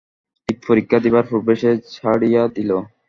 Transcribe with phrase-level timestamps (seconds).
[0.49, 2.71] ঠিক পরীক্ষা দিবার পূর্বেই সে ছাড়িয়া দিল।